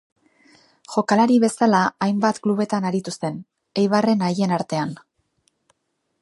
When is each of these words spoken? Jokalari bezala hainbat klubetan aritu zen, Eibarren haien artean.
Jokalari 0.93 1.35
bezala 1.43 1.81
hainbat 2.05 2.39
klubetan 2.47 2.89
aritu 2.91 3.13
zen, 3.17 3.37
Eibarren 3.83 4.25
haien 4.31 4.57
artean. 4.59 4.97